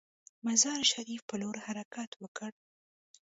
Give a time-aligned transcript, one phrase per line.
[0.45, 2.51] مزار شریف پر لور حرکت وکړ.